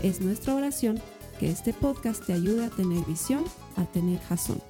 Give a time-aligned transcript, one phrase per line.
[0.00, 1.00] Es nuestra oración
[1.40, 3.44] que este podcast te ayude a tener visión,
[3.76, 4.62] a tener jazón.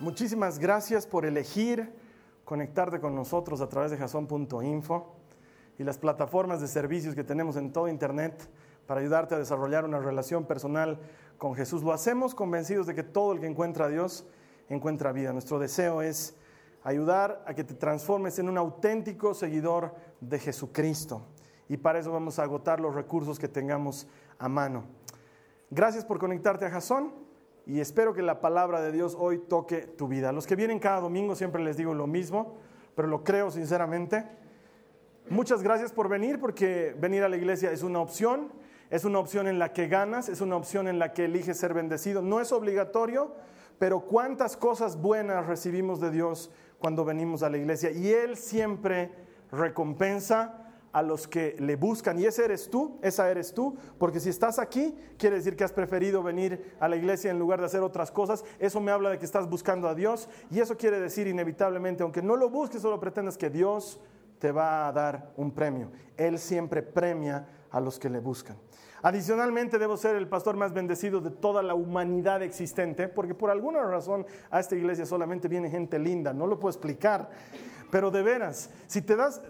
[0.00, 1.92] Muchísimas gracias por elegir
[2.44, 5.14] conectarte con nosotros a través de jason.info
[5.78, 8.50] y las plataformas de servicios que tenemos en todo Internet
[8.88, 10.98] para ayudarte a desarrollar una relación personal
[11.38, 11.84] con Jesús.
[11.84, 14.26] Lo hacemos convencidos de que todo el que encuentra a Dios
[14.68, 15.32] encuentra vida.
[15.32, 16.34] Nuestro deseo es
[16.84, 21.26] ayudar a que te transformes en un auténtico seguidor de Jesucristo.
[21.68, 24.06] Y para eso vamos a agotar los recursos que tengamos
[24.38, 24.84] a mano.
[25.70, 27.12] Gracias por conectarte a Jason
[27.66, 30.30] y espero que la palabra de Dios hoy toque tu vida.
[30.30, 32.58] Los que vienen cada domingo siempre les digo lo mismo,
[32.94, 34.26] pero lo creo sinceramente.
[35.30, 38.52] Muchas gracias por venir porque venir a la iglesia es una opción,
[38.90, 41.72] es una opción en la que ganas, es una opción en la que eliges ser
[41.72, 42.20] bendecido.
[42.20, 43.32] No es obligatorio,
[43.78, 49.10] pero cuántas cosas buenas recibimos de Dios cuando venimos a la iglesia y Él siempre
[49.50, 52.20] recompensa a los que le buscan.
[52.20, 55.72] Y ese eres tú, esa eres tú, porque si estás aquí, quiere decir que has
[55.72, 58.44] preferido venir a la iglesia en lugar de hacer otras cosas.
[58.60, 62.22] Eso me habla de que estás buscando a Dios y eso quiere decir inevitablemente, aunque
[62.22, 64.00] no lo busques, solo pretendas que Dios
[64.38, 65.90] te va a dar un premio.
[66.16, 68.56] Él siempre premia a los que le buscan.
[69.04, 73.82] Adicionalmente, debo ser el pastor más bendecido de toda la humanidad existente, porque por alguna
[73.82, 77.28] razón a esta iglesia solamente viene gente linda, no lo puedo explicar.
[77.90, 79.42] Pero de veras, si te das,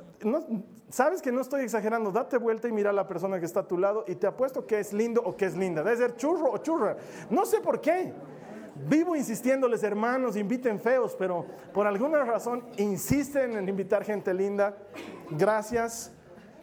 [0.89, 3.69] sabes que no estoy exagerando, date vuelta y mira a la persona que está a
[3.69, 5.85] tu lado y te apuesto que es lindo o que es linda.
[5.85, 6.97] Debe ser churro o churra.
[7.31, 8.13] No sé por qué.
[8.89, 14.77] Vivo insistiéndoles, hermanos, inviten feos, pero por alguna razón insisten en invitar gente linda.
[15.31, 16.13] Gracias.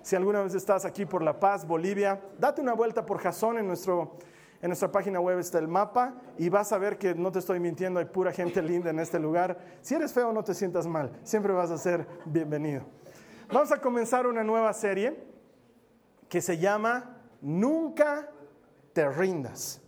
[0.02, 3.68] Si alguna vez estás aquí por La Paz, Bolivia, date una vuelta por Jazón en
[3.68, 4.18] nuestro
[4.62, 7.60] en nuestra página web está el mapa y vas a ver que no te estoy
[7.60, 9.58] mintiendo, hay pura gente linda en este lugar.
[9.82, 12.84] Si eres feo, no te sientas mal, siempre vas a ser bienvenido.
[13.52, 15.26] Vamos a comenzar una nueva serie
[16.30, 18.30] que se llama Nunca
[18.94, 19.82] te rindas.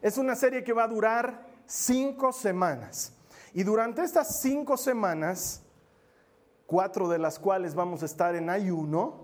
[0.00, 3.12] Es una serie que va a durar cinco semanas.
[3.52, 5.62] Y durante estas cinco semanas,
[6.66, 9.23] cuatro de las cuales vamos a estar en ayuno,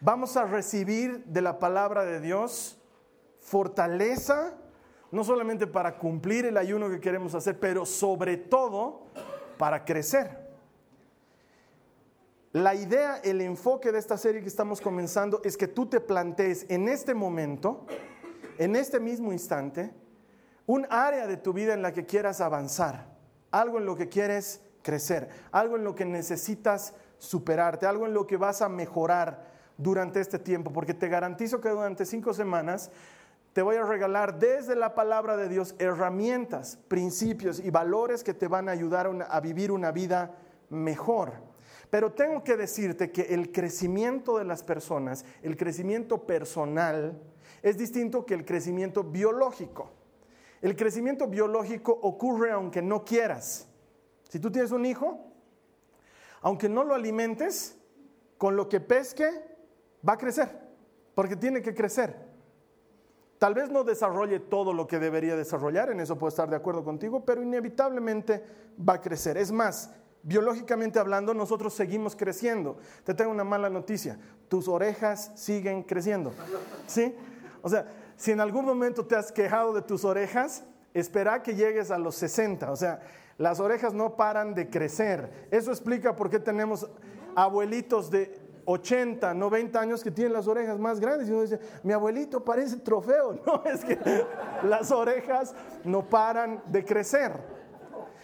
[0.00, 2.78] vamos a recibir de la palabra de Dios
[3.40, 4.54] fortaleza,
[5.10, 9.06] no solamente para cumplir el ayuno que queremos hacer, pero sobre todo
[9.56, 10.48] para crecer.
[12.52, 16.66] La idea, el enfoque de esta serie que estamos comenzando es que tú te plantees
[16.68, 17.86] en este momento,
[18.58, 19.92] en este mismo instante,
[20.66, 23.06] un área de tu vida en la que quieras avanzar,
[23.50, 28.26] algo en lo que quieres crecer, algo en lo que necesitas superarte, algo en lo
[28.26, 32.90] que vas a mejorar durante este tiempo, porque te garantizo que durante cinco semanas
[33.52, 38.48] te voy a regalar desde la palabra de Dios herramientas, principios y valores que te
[38.48, 40.36] van a ayudar a vivir una vida
[40.68, 41.32] mejor.
[41.90, 47.18] Pero tengo que decirte que el crecimiento de las personas, el crecimiento personal,
[47.62, 49.90] es distinto que el crecimiento biológico.
[50.60, 53.68] El crecimiento biológico ocurre aunque no quieras.
[54.28, 55.32] Si tú tienes un hijo,
[56.42, 57.76] aunque no lo alimentes,
[58.36, 59.30] con lo que pesque,
[60.08, 60.48] va a crecer,
[61.14, 62.16] porque tiene que crecer.
[63.38, 66.82] Tal vez no desarrolle todo lo que debería desarrollar, en eso puedo estar de acuerdo
[66.82, 68.42] contigo, pero inevitablemente
[68.86, 69.36] va a crecer.
[69.36, 69.90] Es más,
[70.22, 72.78] biológicamente hablando, nosotros seguimos creciendo.
[73.04, 74.18] Te tengo una mala noticia,
[74.48, 76.32] tus orejas siguen creciendo.
[76.86, 77.14] ¿Sí?
[77.62, 77.86] O sea,
[78.16, 82.16] si en algún momento te has quejado de tus orejas, espera que llegues a los
[82.16, 82.72] 60.
[82.72, 83.00] O sea,
[83.36, 85.48] las orejas no paran de crecer.
[85.52, 86.90] Eso explica por qué tenemos
[87.36, 91.28] abuelitos de 80, 90 años que tienen las orejas más grandes.
[91.28, 93.40] Y uno dice, mi abuelito parece trofeo.
[93.46, 93.98] No, es que
[94.64, 95.54] las orejas
[95.84, 97.32] no paran de crecer.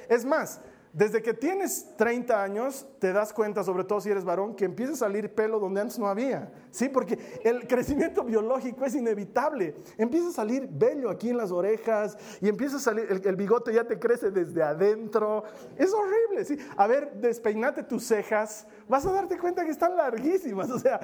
[0.09, 0.61] Es más,
[0.95, 4.93] desde que tienes 30 años, te das cuenta, sobre todo si eres varón, que empieza
[4.93, 6.53] a salir pelo donde antes no había.
[6.71, 9.75] Sí, porque el crecimiento biológico es inevitable.
[9.99, 13.89] Empieza a salir vello aquí en las orejas y empieza a salir, el, bigote ya
[13.89, 15.43] te crece desde adentro.
[15.77, 16.57] Es horrible, sí.
[16.77, 20.71] A ver, despeinate tus cejas, vas a darte cuenta que están larguísimas.
[20.75, 21.01] O sea,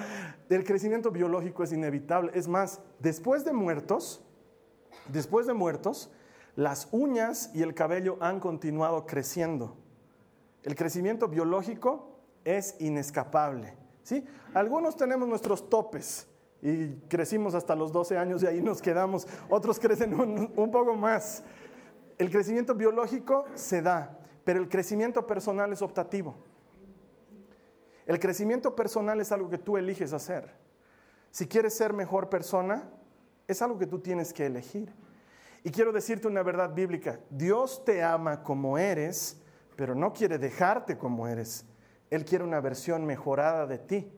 [0.48, 2.32] el crecimiento biológico es inevitable.
[2.34, 4.22] Es más, después de muertos,
[5.08, 6.10] después de muertos,
[6.54, 9.79] las uñas y el cabello han continuado creciendo.
[10.62, 13.74] El crecimiento biológico es inescapable.
[14.02, 14.24] ¿sí?
[14.54, 16.26] Algunos tenemos nuestros topes
[16.62, 19.26] y crecimos hasta los 12 años y ahí nos quedamos.
[19.48, 21.42] Otros crecen un, un poco más.
[22.18, 26.36] El crecimiento biológico se da, pero el crecimiento personal es optativo.
[28.06, 30.52] El crecimiento personal es algo que tú eliges hacer.
[31.30, 32.90] Si quieres ser mejor persona,
[33.46, 34.92] es algo que tú tienes que elegir.
[35.62, 37.20] Y quiero decirte una verdad bíblica.
[37.30, 39.40] Dios te ama como eres,
[39.80, 41.64] pero no quiere dejarte como eres.
[42.10, 44.12] Él quiere una versión mejorada de ti.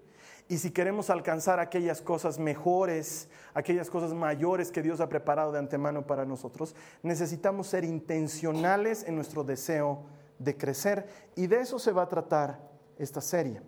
[0.48, 5.60] Y si queremos alcanzar aquellas cosas mejores, aquellas cosas mayores que Dios ha preparado de
[5.60, 6.74] antemano para nosotros,
[7.04, 10.02] necesitamos ser intencionales en nuestro deseo
[10.40, 11.06] de crecer.
[11.36, 12.58] Y de eso se va a tratar
[12.98, 13.62] esta serie.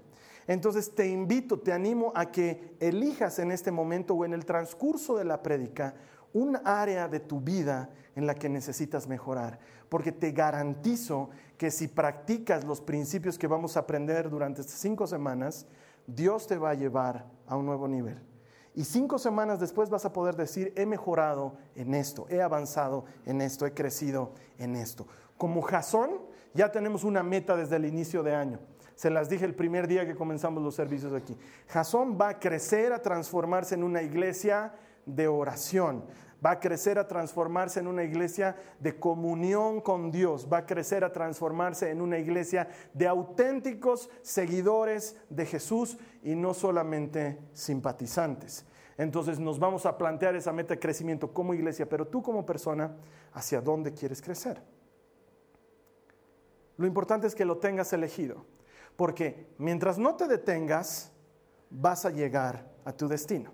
[0.49, 5.17] Entonces te invito, te animo a que elijas en este momento o en el transcurso
[5.17, 5.94] de la prédica
[6.34, 9.58] un área de tu vida en la que necesitas mejorar,
[9.88, 15.06] porque te garantizo que si practicas los principios que vamos a aprender durante estas cinco
[15.06, 15.66] semanas,
[16.06, 18.20] Dios te va a llevar a un nuevo nivel.
[18.75, 23.40] Y cinco semanas después vas a poder decir, he mejorado en esto, he avanzado en
[23.40, 25.06] esto, he crecido en esto.
[25.38, 26.10] Como Jasón,
[26.54, 28.58] ya tenemos una meta desde el inicio de año.
[28.96, 31.36] Se las dije el primer día que comenzamos los servicios aquí.
[31.69, 34.72] Jasón va a crecer a transformarse en una iglesia
[35.06, 36.04] de oración,
[36.44, 41.04] va a crecer a transformarse en una iglesia de comunión con Dios, va a crecer
[41.04, 48.66] a transformarse en una iglesia de auténticos seguidores de Jesús y no solamente simpatizantes.
[48.98, 52.94] Entonces nos vamos a plantear esa meta de crecimiento como iglesia, pero tú como persona,
[53.32, 54.62] ¿hacia dónde quieres crecer?
[56.76, 58.44] Lo importante es que lo tengas elegido.
[58.96, 61.12] Porque mientras no te detengas,
[61.70, 63.50] vas a llegar a tu destino.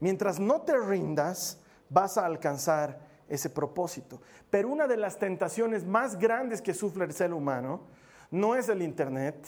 [0.00, 1.58] Mientras no te rindas,
[1.88, 2.98] vas a alcanzar
[3.28, 4.20] ese propósito.
[4.50, 7.80] Pero una de las tentaciones más grandes que sufre el ser humano
[8.30, 9.46] no es el Internet,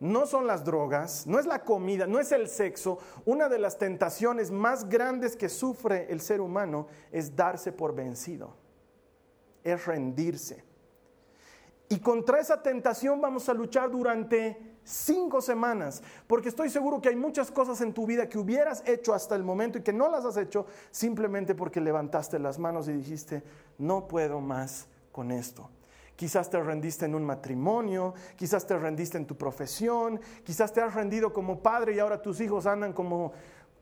[0.00, 2.98] no son las drogas, no es la comida, no es el sexo.
[3.24, 8.56] Una de las tentaciones más grandes que sufre el ser humano es darse por vencido,
[9.62, 10.64] es rendirse.
[11.88, 17.16] Y contra esa tentación vamos a luchar durante cinco semanas, porque estoy seguro que hay
[17.16, 20.24] muchas cosas en tu vida que hubieras hecho hasta el momento y que no las
[20.24, 23.42] has hecho simplemente porque levantaste las manos y dijiste,
[23.78, 25.70] no puedo más con esto.
[26.16, 30.94] Quizás te rendiste en un matrimonio, quizás te rendiste en tu profesión, quizás te has
[30.94, 33.32] rendido como padre y ahora tus hijos andan como,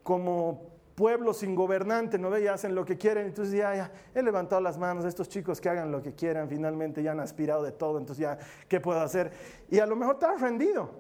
[0.03, 2.47] como pueblo sin gobernante, ¿no ve?
[2.47, 3.25] Hacen lo que quieren.
[3.25, 7.03] Entonces ya, ya, he levantado las manos, estos chicos que hagan lo que quieran, finalmente
[7.03, 8.39] ya han aspirado de todo, entonces ya,
[8.69, 9.33] ¿qué puedo hacer?
[9.71, 10.91] Y a lo mejor te has rendido.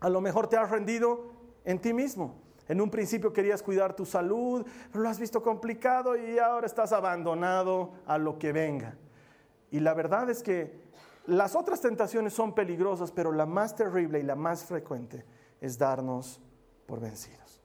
[0.00, 1.32] A lo mejor te has rendido
[1.64, 2.34] en ti mismo.
[2.68, 6.92] En un principio querías cuidar tu salud, pero lo has visto complicado y ahora estás
[6.92, 8.94] abandonado a lo que venga.
[9.70, 10.82] Y la verdad es que
[11.24, 15.24] las otras tentaciones son peligrosas, pero la más terrible y la más frecuente
[15.62, 16.42] es darnos
[16.86, 17.59] por vencidos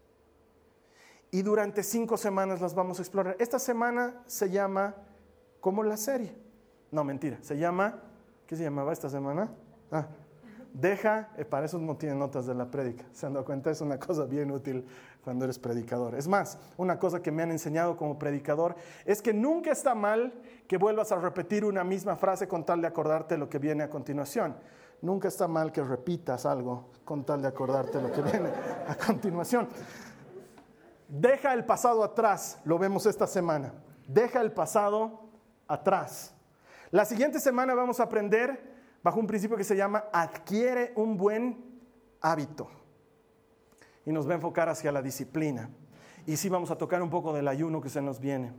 [1.35, 3.35] y durante cinco semanas las vamos a explorar.
[3.39, 4.95] Esta semana se llama
[5.59, 6.33] como la serie.
[6.91, 7.99] No, mentira, se llama,
[8.47, 9.51] ¿qué se llamaba esta semana?
[9.91, 10.07] Ah,
[10.71, 13.81] deja, eh, para eso no tiene notas de la prédica, se han dado cuenta, es
[13.81, 14.85] una cosa bien útil
[15.25, 16.15] cuando eres predicador.
[16.15, 20.33] Es más, una cosa que me han enseñado como predicador es que nunca está mal
[20.69, 23.89] que vuelvas a repetir una misma frase con tal de acordarte lo que viene a
[23.89, 24.55] continuación.
[25.01, 28.49] Nunca está mal que repitas algo con tal de acordarte lo que viene
[28.87, 29.67] a continuación.
[31.07, 33.73] Deja el pasado atrás, lo vemos esta semana.
[34.07, 35.29] Deja el pasado
[35.67, 36.33] atrás.
[36.91, 41.79] La siguiente semana vamos a aprender bajo un principio que se llama adquiere un buen
[42.21, 42.69] hábito.
[44.05, 45.69] Y nos va a enfocar hacia la disciplina.
[46.25, 48.53] Y sí vamos a tocar un poco del ayuno que se nos viene.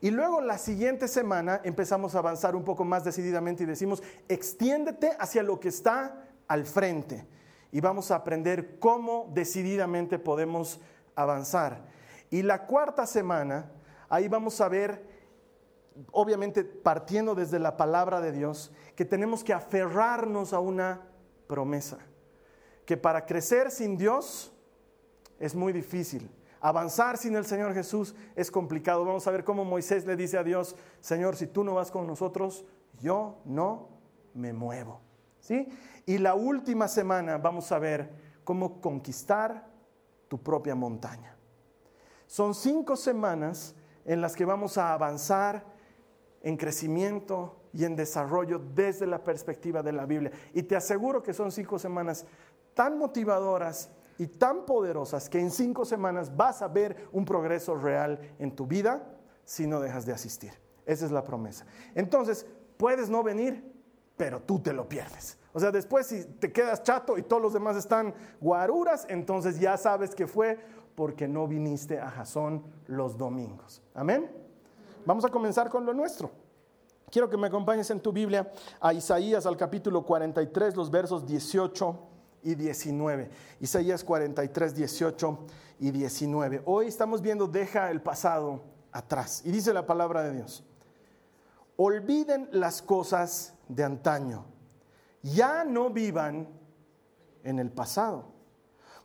[0.00, 5.12] Y luego la siguiente semana empezamos a avanzar un poco más decididamente y decimos, extiéndete
[5.18, 7.26] hacia lo que está al frente.
[7.72, 10.80] Y vamos a aprender cómo decididamente podemos
[11.16, 11.84] avanzar.
[12.30, 13.70] Y la cuarta semana,
[14.08, 15.06] ahí vamos a ver,
[16.10, 21.02] obviamente partiendo desde la palabra de Dios, que tenemos que aferrarnos a una
[21.46, 21.98] promesa.
[22.86, 24.52] Que para crecer sin Dios
[25.38, 26.30] es muy difícil.
[26.60, 29.04] Avanzar sin el Señor Jesús es complicado.
[29.04, 32.06] Vamos a ver cómo Moisés le dice a Dios, Señor, si tú no vas con
[32.06, 32.64] nosotros,
[32.98, 33.90] yo no
[34.32, 35.00] me muevo.
[35.40, 35.68] ¿Sí?
[36.06, 38.10] Y la última semana vamos a ver
[38.44, 39.73] cómo conquistar
[40.34, 41.36] tu propia montaña.
[42.26, 45.64] Son cinco semanas en las que vamos a avanzar
[46.42, 50.32] en crecimiento y en desarrollo desde la perspectiva de la Biblia.
[50.52, 52.26] Y te aseguro que son cinco semanas
[52.74, 58.18] tan motivadoras y tan poderosas que en cinco semanas vas a ver un progreso real
[58.40, 59.06] en tu vida
[59.44, 60.52] si no dejas de asistir.
[60.84, 61.64] Esa es la promesa.
[61.94, 62.44] Entonces,
[62.76, 63.72] puedes no venir,
[64.16, 65.38] pero tú te lo pierdes.
[65.54, 69.76] O sea, después si te quedas chato y todos los demás están guaruras, entonces ya
[69.76, 70.58] sabes que fue
[70.96, 73.80] porque no viniste a Jasón los domingos.
[73.94, 74.30] Amén.
[75.06, 76.30] Vamos a comenzar con lo nuestro.
[77.08, 81.98] Quiero que me acompañes en tu Biblia a Isaías al capítulo 43, los versos 18
[82.42, 83.30] y 19.
[83.60, 85.38] Isaías 43, 18
[85.78, 86.62] y 19.
[86.64, 89.42] Hoy estamos viendo deja el pasado atrás.
[89.44, 90.64] Y dice la palabra de Dios.
[91.76, 94.53] Olviden las cosas de antaño.
[95.24, 96.46] Ya no vivan
[97.42, 98.26] en el pasado.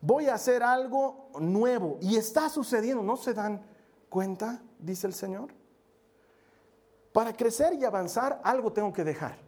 [0.02, 1.98] Voy a hacer algo nuevo.
[2.02, 3.02] Y está sucediendo.
[3.02, 3.66] ¿No se dan
[4.10, 4.62] cuenta?
[4.78, 5.54] Dice el Señor.
[7.14, 9.40] Para crecer y avanzar, algo tengo que dejar.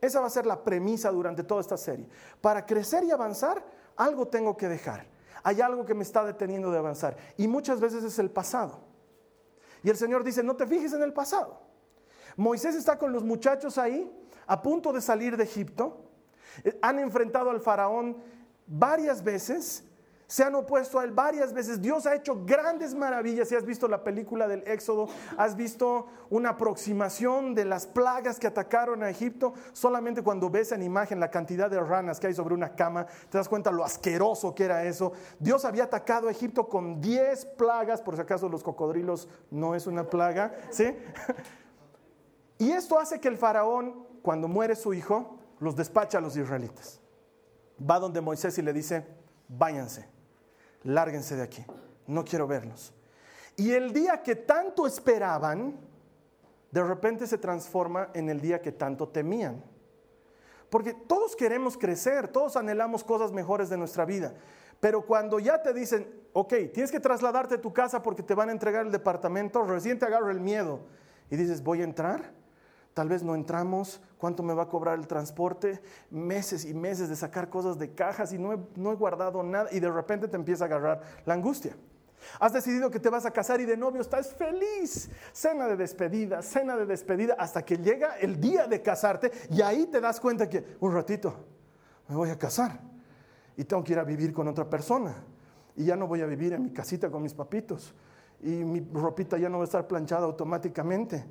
[0.00, 2.08] Esa va a ser la premisa durante toda esta serie.
[2.40, 3.62] Para crecer y avanzar,
[3.96, 5.06] algo tengo que dejar.
[5.42, 7.16] Hay algo que me está deteniendo de avanzar.
[7.36, 8.80] Y muchas veces es el pasado.
[9.82, 11.60] Y el Señor dice, no te fijes en el pasado.
[12.36, 14.10] Moisés está con los muchachos ahí,
[14.48, 16.04] a punto de salir de Egipto.
[16.64, 18.16] Eh, han enfrentado al faraón
[18.66, 19.84] varias veces
[20.28, 21.80] se han opuesto a él varias veces.
[21.80, 23.48] Dios ha hecho grandes maravillas.
[23.48, 28.46] Si has visto la película del Éxodo, has visto una aproximación de las plagas que
[28.46, 29.54] atacaron a Egipto.
[29.72, 33.38] Solamente cuando ves en imagen la cantidad de ranas que hay sobre una cama, te
[33.38, 35.12] das cuenta lo asqueroso que era eso.
[35.38, 39.86] Dios había atacado a Egipto con 10 plagas, por si acaso los cocodrilos no es
[39.86, 40.94] una plaga, ¿sí?
[42.60, 47.00] Y esto hace que el faraón, cuando muere su hijo, los despacha a los israelitas.
[47.78, 49.06] Va donde Moisés y le dice,
[49.48, 50.18] váyanse
[50.84, 51.64] lárguense de aquí,
[52.06, 52.92] no quiero verlos.
[53.56, 55.78] Y el día que tanto esperaban,
[56.70, 59.62] de repente se transforma en el día que tanto temían.
[60.70, 64.34] Porque todos queremos crecer, todos anhelamos cosas mejores de nuestra vida.
[64.80, 68.50] Pero cuando ya te dicen, ok, tienes que trasladarte a tu casa porque te van
[68.50, 70.80] a entregar el departamento, recién te agarra el miedo
[71.30, 72.32] y dices, voy a entrar,
[72.98, 77.14] tal vez no entramos, cuánto me va a cobrar el transporte, meses y meses de
[77.14, 80.66] sacar cosas de cajas y no he, guardado nada y de repente te empieza a
[80.66, 81.76] agarrar la angustia.
[82.40, 85.10] Has decidido que te vas a casar y de novio estás feliz.
[85.32, 89.86] Cena de despedida, cena de despedida, hasta que llega el día de casarte y ahí
[89.86, 91.36] te das cuenta que un ratito
[92.08, 92.80] me voy a casar
[93.56, 95.14] y tengo que ir a vivir con otra persona.
[95.76, 97.94] Y ya no voy a vivir en mi casita con mis papitos.
[98.40, 101.24] Y mi ropita ya no va a estar planchada automáticamente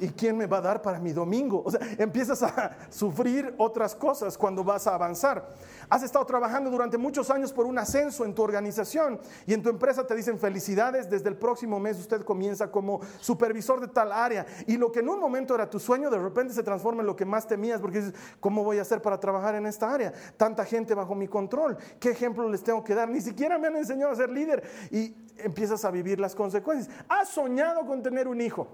[0.00, 1.62] ¿Y quién me va a dar para mi domingo?
[1.64, 5.48] O sea, empiezas a sufrir otras cosas cuando vas a avanzar.
[5.88, 9.68] Has estado trabajando durante muchos años por un ascenso en tu organización y en tu
[9.68, 14.46] empresa te dicen felicidades, desde el próximo mes usted comienza como supervisor de tal área.
[14.66, 17.16] Y lo que en un momento era tu sueño, de repente se transforma en lo
[17.16, 20.12] que más temías porque dices, ¿cómo voy a hacer para trabajar en esta área?
[20.36, 21.76] Tanta gente bajo mi control.
[22.00, 23.08] ¿Qué ejemplo les tengo que dar?
[23.08, 24.62] Ni siquiera me han enseñado a ser líder.
[24.90, 26.94] Y empiezas a vivir las consecuencias.
[27.08, 28.68] Has soñado con tener un hijo.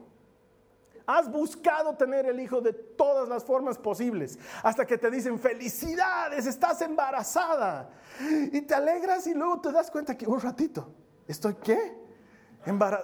[1.09, 6.45] Has buscado tener el hijo de todas las formas posibles, hasta que te dicen, felicidades,
[6.45, 7.89] estás embarazada.
[8.53, 10.93] Y te alegras y luego te das cuenta que un ratito,
[11.27, 11.97] ¿estoy qué?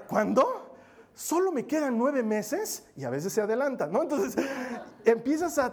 [0.06, 0.76] ¿Cuándo?
[1.14, 4.02] Solo me quedan nueve meses y a veces se adelanta, ¿no?
[4.02, 4.36] Entonces
[5.06, 5.72] empiezas a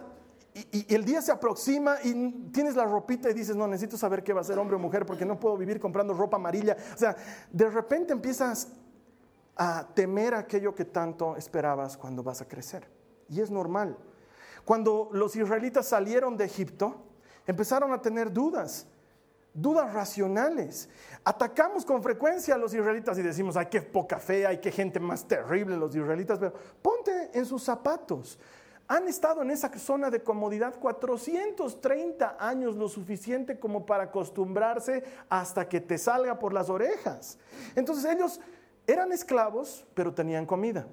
[0.54, 4.32] y, el día se aproxima y tienes la ropita y dices, no, necesito saber qué
[4.32, 6.78] va a ser hombre o mujer porque no puedo vivir comprando ropa amarilla.
[6.94, 7.14] O sea,
[7.50, 8.68] de repente empiezas
[9.56, 12.88] a temer aquello que tanto esperabas cuando vas a crecer.
[13.28, 13.96] Y es normal.
[14.64, 17.02] Cuando los israelitas salieron de Egipto,
[17.46, 18.86] empezaron a tener dudas,
[19.52, 20.88] dudas racionales.
[21.24, 25.00] Atacamos con frecuencia a los israelitas y decimos, ay, qué poca fe, ay, qué gente
[25.00, 28.38] más terrible los israelitas, pero ponte en sus zapatos.
[28.88, 35.68] Han estado en esa zona de comodidad 430 años, lo suficiente como para acostumbrarse hasta
[35.68, 37.38] que te salga por las orejas.
[37.74, 38.40] Entonces ellos
[38.86, 40.86] eran esclavos, pero tenían comida.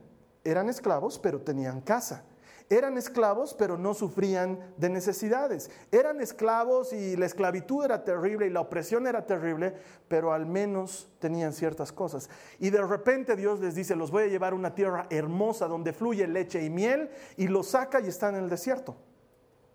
[0.44, 2.24] Eran esclavos, pero tenían casa.
[2.70, 5.72] Eran esclavos, pero no sufrían de necesidades.
[5.92, 9.74] Eran esclavos y la esclavitud era terrible y la opresión era terrible,
[10.08, 12.30] pero al menos tenían ciertas cosas.
[12.60, 15.94] Y de repente Dios les dice, los voy a llevar a una tierra hermosa donde
[15.94, 18.96] fluye leche y miel, y los saca y están en el desierto.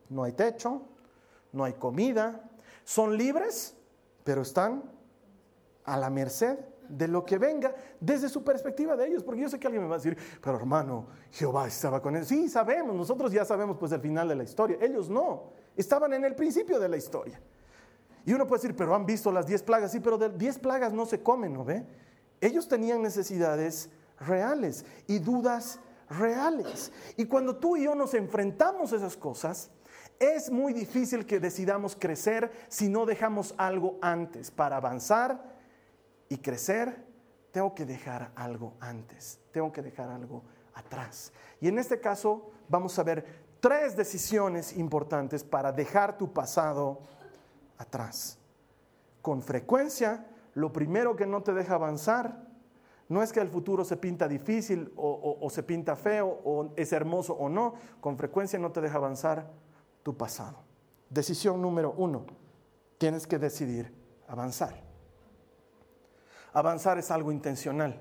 [0.09, 0.83] No hay techo,
[1.51, 2.49] no hay comida,
[2.85, 3.77] son libres,
[4.23, 4.85] pero están
[5.85, 9.59] a la merced de lo que venga desde su perspectiva de ellos, porque yo sé
[9.59, 12.25] que alguien me va a decir, pero hermano, Jehová estaba con él.
[12.25, 16.25] Sí, sabemos, nosotros ya sabemos pues el final de la historia, ellos no, estaban en
[16.25, 17.41] el principio de la historia.
[18.27, 20.93] Y uno puede decir, pero han visto las diez plagas, sí, pero de diez plagas
[20.93, 21.85] no se comen, ¿no ve?
[22.41, 26.93] Ellos tenían necesidades reales y dudas reales.
[27.17, 29.71] Y cuando tú y yo nos enfrentamos a esas cosas,
[30.19, 35.54] es muy difícil que decidamos crecer si no dejamos algo antes para avanzar
[36.35, 37.07] y crecer,
[37.53, 40.43] tengo que dejar algo antes, tengo que dejar algo
[40.75, 41.33] atrás.
[41.61, 43.25] Y en este caso vamos a ver
[43.61, 47.03] tres decisiones importantes para dejar tu pasado
[47.79, 48.37] atrás.
[49.23, 52.49] Con frecuencia, lo primero que no te deja avanzar
[53.09, 57.35] no es que el futuro se pinta difícil o, se pinta feo o es hermoso
[57.35, 59.53] o no, con frecuencia no te deja avanzar
[60.03, 60.65] tu pasado.
[61.11, 62.27] Decisión número uno,
[62.99, 63.95] tienes que decidir
[64.27, 64.94] avanzar.
[66.55, 68.01] Avanzar es algo intencional.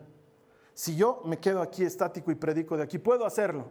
[0.73, 3.65] Si yo me quedo aquí estático y predico de aquí, puedo hacerlo.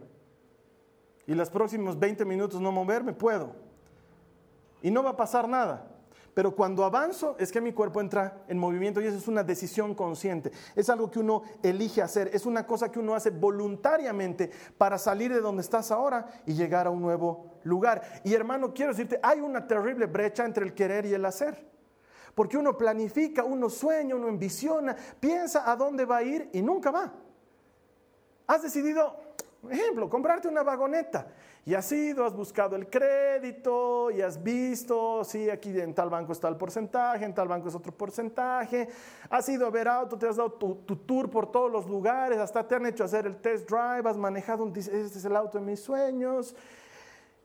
[1.25, 3.55] Y los próximos 20 minutos no moverme, puedo.
[4.81, 5.89] Y no va a pasar nada.
[6.33, 9.93] Pero cuando avanzo es que mi cuerpo entra en movimiento y eso es una decisión
[9.95, 10.51] consciente.
[10.75, 12.29] Es algo que uno elige hacer.
[12.33, 16.87] Es una cosa que uno hace voluntariamente para salir de donde estás ahora y llegar
[16.87, 18.01] a un nuevo lugar.
[18.23, 21.72] Y hermano, quiero decirte, hay una terrible brecha entre el querer y el hacer.
[22.35, 26.91] Porque uno planifica, uno sueña, uno ambiciona, piensa a dónde va a ir y nunca
[26.91, 27.13] va.
[28.47, 29.15] Has decidido,
[29.69, 31.27] ejemplo, comprarte una vagoneta
[31.65, 36.33] y has ido, has buscado el crédito y has visto, sí, aquí en tal banco
[36.33, 38.89] está el porcentaje, en tal banco es otro porcentaje.
[39.29, 42.67] Has ido a ver auto, te has dado tu, tour por todos los lugares, hasta
[42.67, 45.63] te han hecho hacer el test drive, has manejado, un, este es el auto de
[45.63, 46.53] mis sueños.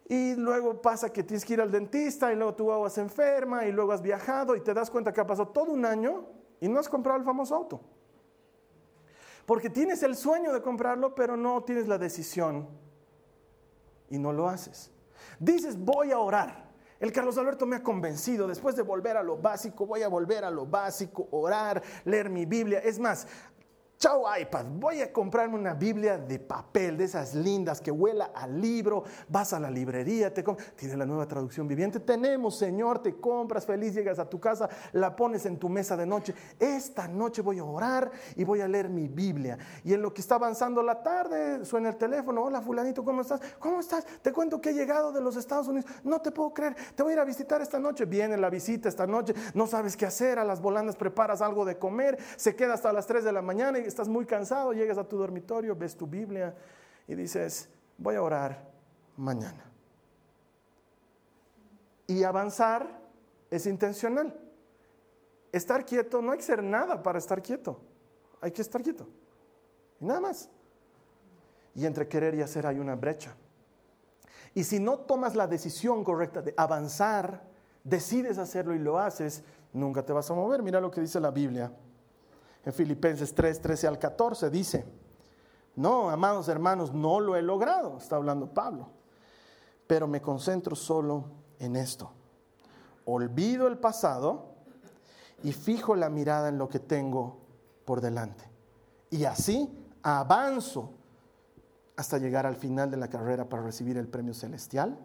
[0.09, 3.73] Y luego pasa que tienes que ir al dentista y luego tu vas enferma y
[3.73, 6.25] luego has viajado y te das cuenta que ha pasado todo un año
[6.61, 7.81] y no has comprado el famoso auto.
[9.45, 12.69] Porque tienes el sueño de comprarlo, pero no tienes la decisión
[14.09, 14.91] y no lo haces.
[15.39, 16.69] Dices, voy a orar.
[17.01, 20.45] El Carlos Alberto me ha convencido, después de volver a lo básico, voy a volver
[20.45, 22.81] a lo básico, orar, leer mi Biblia.
[22.81, 23.29] Es más,
[23.99, 28.61] Chao iPad, voy a comprarme una Biblia de papel, de esas lindas que huela al
[28.61, 30.45] libro, vas a la librería, te
[30.77, 35.17] tiene la nueva traducción viviente, tenemos Señor, te compras feliz, llegas a tu casa, la
[35.17, 38.89] pones en tu mesa de noche, esta noche voy a orar y voy a leer
[38.89, 39.59] mi Biblia.
[39.83, 43.41] Y en lo que está avanzando la tarde, suena el teléfono, hola fulanito, ¿cómo estás?
[43.59, 44.07] ¿Cómo estás?
[44.23, 47.11] Te cuento que he llegado de los Estados Unidos, no te puedo creer, te voy
[47.11, 50.39] a ir a visitar esta noche, viene la visita esta noche, no sabes qué hacer,
[50.39, 53.81] a las volandas preparas algo de comer, se queda hasta las 3 de la mañana
[53.81, 56.55] y estás muy cansado, llegas a tu dormitorio, ves tu Biblia
[57.07, 58.71] y dices, voy a orar
[59.17, 59.65] mañana.
[62.07, 63.01] Y avanzar
[63.51, 64.35] es intencional.
[65.53, 67.81] Estar quieto, no hay que hacer nada para estar quieto.
[68.41, 69.09] Hay que estar quieto.
[70.01, 70.49] Y nada más.
[71.75, 73.35] Y entre querer y hacer hay una brecha.
[74.55, 77.43] Y si no tomas la decisión correcta de avanzar,
[77.85, 80.63] decides hacerlo y lo haces, nunca te vas a mover.
[80.63, 81.73] Mira lo que dice la Biblia
[82.69, 84.85] en Filipenses 3, 13 al 14, dice,
[85.77, 88.91] no, amados hermanos, no lo he logrado, está hablando Pablo,
[89.87, 91.25] pero me concentro solo
[91.59, 92.13] en esto.
[93.07, 94.51] Olvido el pasado
[95.43, 97.39] y fijo la mirada en lo que tengo
[97.87, 98.45] por delante.
[99.09, 100.93] Y así avanzo
[101.97, 104.99] hasta llegar al final de la carrera para recibir el premio celestial,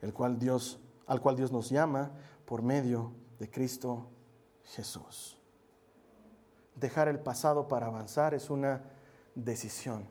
[0.00, 2.12] el cual Dios, al cual Dios nos llama
[2.44, 4.06] por medio de Cristo
[4.62, 5.39] Jesús
[6.80, 8.82] dejar el pasado para avanzar es una
[9.34, 10.08] decisión.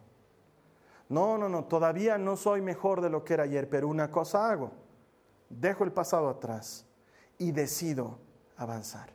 [1.09, 4.49] No, no, no, todavía no soy mejor de lo que era ayer, pero una cosa
[4.49, 4.71] hago.
[5.49, 6.85] Dejo el pasado atrás
[7.39, 8.19] y decido
[8.55, 9.09] avanzar.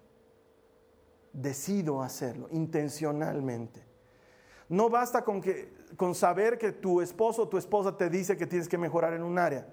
[1.32, 3.84] Decido hacerlo intencionalmente.
[4.68, 8.46] No basta con, que, con saber que tu esposo o tu esposa te dice que
[8.46, 9.66] tienes que mejorar en un área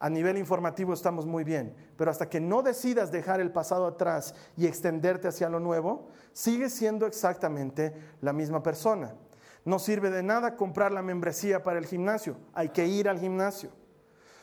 [0.00, 4.34] a nivel informativo estamos muy bien, pero hasta que no decidas dejar el pasado atrás
[4.56, 9.14] y extenderte hacia lo nuevo, sigues siendo exactamente la misma persona.
[9.64, 13.70] No sirve de nada comprar la membresía para el gimnasio, hay que ir al gimnasio.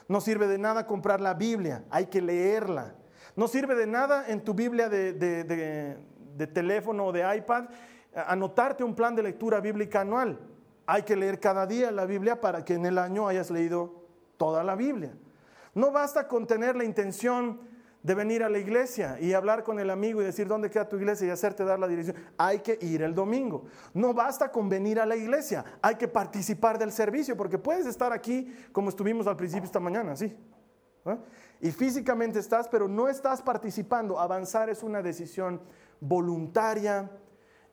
[0.08, 2.94] No sirve de nada comprar la Biblia, hay que leerla.
[3.36, 5.98] No sirve de nada en tu Biblia de,
[6.54, 7.66] teléfono o de iPad
[8.28, 10.40] anotarte un plan de lectura bíblica anual.
[10.86, 14.06] Hay que leer cada día la Biblia para que en el año hayas leído
[14.38, 15.12] toda la Biblia.
[15.76, 17.60] No basta con tener la intención
[18.02, 20.96] de venir a la iglesia y hablar con el amigo y decir dónde queda tu
[20.96, 22.16] iglesia y hacerte dar la dirección.
[22.38, 23.66] Hay que ir el domingo.
[23.94, 28.14] No basta con venir a la iglesia, hay que participar del servicio, porque puedes estar
[28.14, 30.36] aquí como estuvimos al principio esta mañana, ¿sí?
[31.62, 34.20] Y físicamente estás, pero no estás participando.
[34.20, 35.62] Avanzar es una decisión
[36.00, 37.10] voluntaria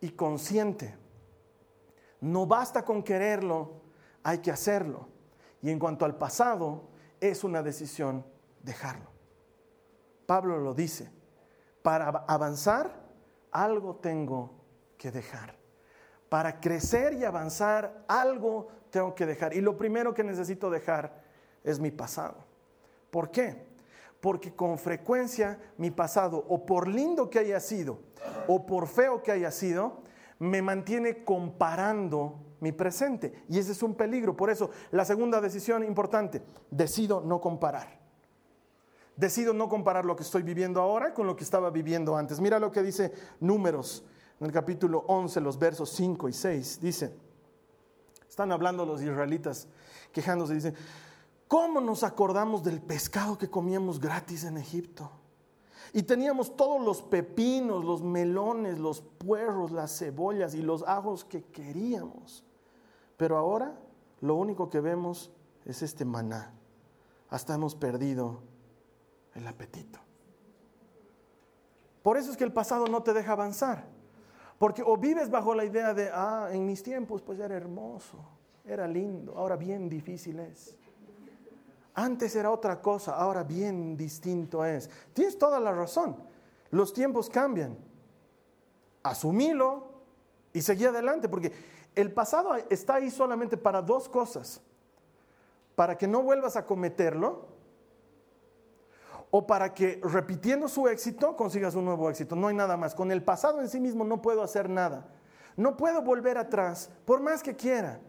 [0.01, 0.97] y consciente.
[2.21, 3.83] No basta con quererlo,
[4.23, 5.09] hay que hacerlo.
[5.61, 6.92] Y en cuanto al pasado,
[7.23, 8.27] es una decisión
[8.63, 9.09] dejarlo.
[10.27, 11.09] Pablo lo dice,
[11.83, 12.91] para avanzar
[13.53, 14.51] algo tengo
[14.99, 15.57] que dejar.
[16.29, 19.55] Para crecer y avanzar algo tengo que dejar.
[19.55, 21.23] Y lo primero que necesito dejar
[21.63, 22.45] es mi pasado.
[23.11, 23.67] ¿Por qué?
[24.21, 28.01] Porque con frecuencia mi pasado, o por lindo que haya sido,
[28.49, 30.03] o por feo que haya sido,
[30.39, 33.45] me mantiene comparando mi presente.
[33.49, 34.37] Y ese es un peligro.
[34.37, 38.01] Por eso, la segunda decisión importante, decido no comparar.
[39.17, 42.41] Decido no comparar lo que estoy viviendo ahora con lo que estaba viviendo antes.
[42.41, 44.05] Mira lo que dice Números
[44.39, 46.81] en el capítulo 11, los versos 5 y 6.
[46.81, 47.13] Dice,
[48.29, 49.67] están hablando los israelitas
[50.13, 50.75] quejándose, dicen,
[51.49, 55.11] ¿cómo nos acordamos del pescado que comíamos gratis en Egipto?
[55.93, 61.43] Y teníamos todos los pepinos, los melones, los puerros, las cebollas y los ajos que
[61.43, 62.45] queríamos.
[63.23, 63.73] Pero ahora
[64.21, 65.31] lo único que vemos
[65.65, 66.53] es este maná.
[67.31, 68.41] Hasta hemos perdido
[69.37, 70.01] el apetito.
[72.03, 73.85] Por eso es que el pasado no te deja avanzar.
[74.59, 78.19] Porque o vives bajo la idea de, ah, en mis tiempos pues era hermoso,
[78.65, 80.77] era lindo, ahora bien difícil es.
[81.95, 84.91] Antes era otra cosa, ahora bien distinto es.
[85.13, 86.17] Tienes toda la razón.
[86.73, 87.79] Los tiempos cambian.
[89.05, 89.93] Asumílo
[90.53, 91.53] y seguí adelante, porque
[91.95, 94.61] el pasado está ahí solamente para dos cosas.
[95.75, 97.47] Para que no vuelvas a cometerlo
[99.31, 102.37] o para que repitiendo su éxito consigas un nuevo éxito.
[102.37, 102.95] No hay nada más.
[102.95, 105.09] Con el pasado en sí mismo no puedo hacer nada.
[105.57, 108.01] No puedo volver atrás, por más que quiera.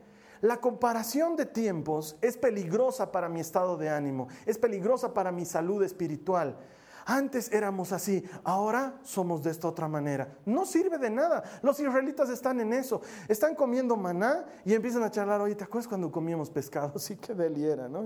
[0.41, 5.46] La comparación de tiempos es peligrosa para mi estado de ánimo, es peligrosa para mi
[5.46, 6.58] salud espiritual.
[7.06, 10.38] Antes éramos así, ahora somos de esta otra manera.
[10.46, 11.44] No sirve de nada.
[11.62, 13.02] Los israelitas están en eso.
[13.28, 16.98] Están comiendo maná y empiezan a charlar, oye, ¿te acuerdas cuando comíamos pescado?
[17.04, 18.04] Sí, qué deliera, ¿no?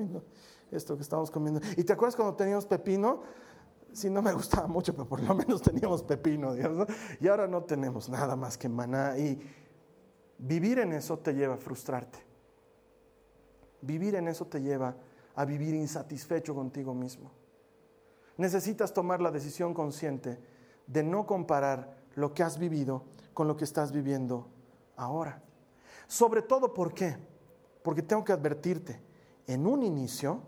[0.72, 1.62] Esto que estamos comiendo.
[1.76, 3.22] ¿Y te acuerdas cuando teníamos pepino?
[3.94, 6.86] Sí, no me gustaba mucho, pero por lo menos teníamos pepino, ¿no?
[7.20, 9.18] Y ahora no tenemos nada más que maná.
[9.18, 9.40] Y
[10.40, 12.20] vivir en eso te lleva a frustrarte.
[13.82, 14.96] Vivir en eso te lleva
[15.36, 17.32] a vivir insatisfecho contigo mismo.
[18.38, 20.40] Necesitas tomar la decisión consciente
[20.86, 24.48] de no comparar lo que has vivido con lo que estás viviendo
[24.96, 25.42] ahora.
[26.08, 27.18] Sobre todo, ¿por qué?
[27.84, 29.02] Porque tengo que advertirte,
[29.48, 30.42] en un inicio,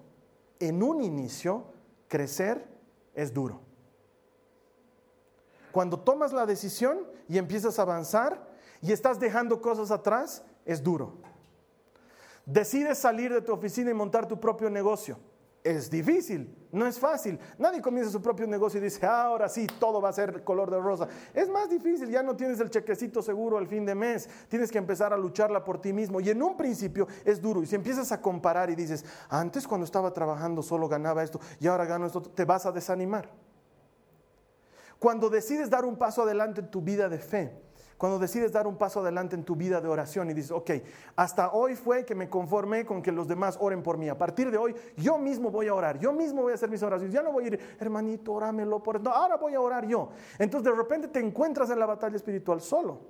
[0.59, 1.65] en un inicio,
[2.07, 2.67] crecer
[3.13, 3.61] es duro.
[5.71, 8.49] Cuando tomas la decisión y empiezas a avanzar
[8.81, 11.13] y estás dejando cosas atrás, es duro.
[12.45, 15.19] Decides salir de tu oficina y montar tu propio negocio.
[15.61, 17.37] Es difícil, no es fácil.
[17.57, 20.79] Nadie comienza su propio negocio y dice, ahora sí, todo va a ser color de
[20.79, 21.07] rosa.
[21.33, 24.77] Es más difícil, ya no tienes el chequecito seguro al fin de mes, tienes que
[24.77, 26.21] empezar a lucharla por ti mismo.
[26.21, 27.61] Y en un principio es duro.
[27.61, 31.67] Y si empiezas a comparar y dices, antes cuando estaba trabajando solo ganaba esto y
[31.67, 33.29] ahora gano esto, te vas a desanimar.
[34.97, 37.68] Cuando decides dar un paso adelante en tu vida de fe,
[37.99, 40.71] cuando decides dar un paso adelante en tu vida de oración y dices, ok,
[41.17, 44.07] hasta hoy fue que me conformé con que los demás oren por mí.
[44.07, 46.81] A partir de hoy, yo mismo voy a orar, yo mismo voy a hacer mis
[46.81, 47.13] oraciones.
[47.13, 50.11] Ya no voy a ir, hermanito, orámelo por No, ahora voy a orar yo.
[50.37, 53.01] Entonces de repente te encuentras en la batalla espiritual solo.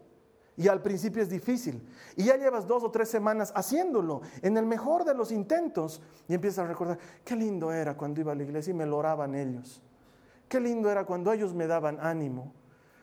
[0.58, 1.88] Y al principio es difícil.
[2.16, 6.34] Y ya llevas dos o tres semanas haciéndolo, en el mejor de los intentos, y
[6.34, 9.36] empiezas a recordar, qué lindo era cuando iba a la iglesia y me lo oraban
[9.36, 9.84] ellos.
[10.48, 12.54] Qué lindo era cuando ellos me daban ánimo.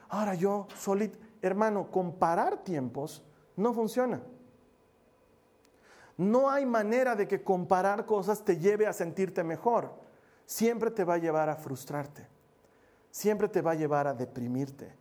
[0.08, 3.24] Ahora yo solito, hermano, comparar tiempos
[3.56, 4.22] no funciona.
[6.16, 9.92] No hay manera de que comparar cosas te lleve a sentirte mejor.
[10.46, 12.26] Siempre te va a llevar a frustrarte.
[13.10, 14.94] Siempre te va a llevar a deprimirte.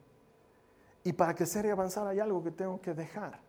[1.04, 3.40] Y para crecer y avanzar hay algo que tengo que dejar.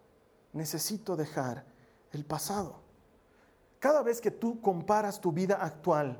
[0.53, 1.64] Necesito dejar
[2.12, 2.81] el pasado.
[3.79, 6.18] Cada vez que tú comparas tu vida actual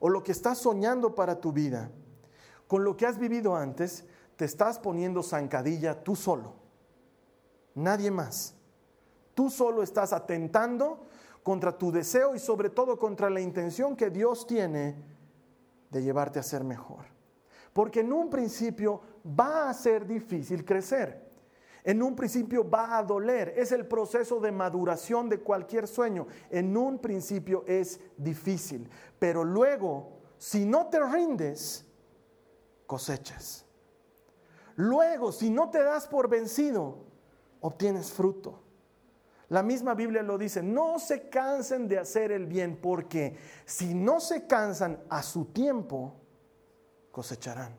[0.00, 1.90] o lo que estás soñando para tu vida
[2.68, 4.04] con lo que has vivido antes,
[4.38, 6.54] te estás poniendo zancadilla tú solo,
[7.74, 8.54] nadie más.
[9.34, 11.06] Tú solo estás atentando
[11.42, 14.94] contra tu deseo y sobre todo contra la intención que Dios tiene
[15.90, 17.06] de llevarte a ser mejor.
[17.72, 21.28] Porque en un principio va a ser difícil crecer.
[21.82, 23.54] En un principio va a doler.
[23.56, 26.28] Es el proceso de maduración de cualquier sueño.
[26.48, 28.88] En un principio es difícil.
[29.18, 31.84] Pero luego, si no te rindes,
[32.86, 33.67] cosechas.
[34.78, 36.98] Luego, si no te das por vencido,
[37.60, 38.62] obtienes fruto.
[39.48, 44.20] La misma Biblia lo dice, no se cansen de hacer el bien, porque si no
[44.20, 46.14] se cansan a su tiempo,
[47.10, 47.74] cosecharán.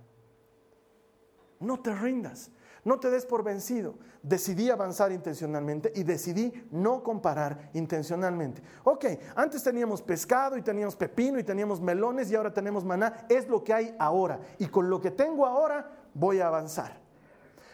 [1.62, 2.52] No te rindas,
[2.84, 3.96] no te des por vencido.
[4.22, 8.62] Decidí avanzar intencionalmente y decidí no comparar intencionalmente.
[8.84, 9.06] Ok,
[9.38, 13.26] antes teníamos pescado y teníamos pepino y teníamos melones y ahora tenemos maná.
[13.30, 14.42] Es lo que hay ahora.
[14.58, 17.00] Y con lo que tengo ahora voy a avanzar.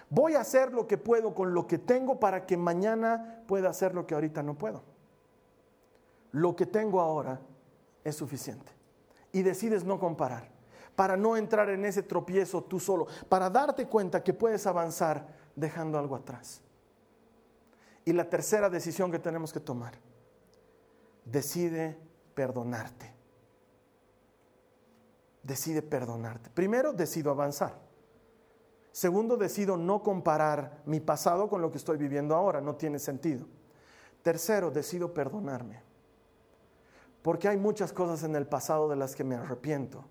[0.10, 3.96] Voy a hacer lo que puedo con lo que tengo para que mañana pueda hacer
[3.96, 4.84] lo que ahorita no puedo.
[6.32, 7.42] Lo que tengo ahora
[8.04, 8.72] es suficiente.
[9.32, 10.50] Y decides no comparar,
[10.96, 15.98] para no entrar en ese tropiezo tú solo, para darte cuenta que puedes avanzar dejando
[15.98, 16.62] algo atrás.
[18.06, 19.96] Y la tercera decisión que tenemos que tomar,
[21.26, 21.98] decide
[22.36, 23.12] perdonarte.
[25.42, 26.50] Decide perdonarte.
[26.52, 27.85] Primero, decido avanzar.
[28.96, 32.62] Segundo, decido no comparar mi pasado con lo que estoy viviendo ahora.
[32.62, 33.46] No tiene sentido.
[34.22, 35.82] Tercero, decido perdonarme.
[37.22, 40.06] Porque hay muchas cosas en el pasado de las que me arrepiento.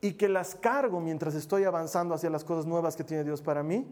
[0.00, 3.62] Y que las cargo mientras estoy avanzando hacia las cosas nuevas que tiene Dios para
[3.62, 3.86] mí.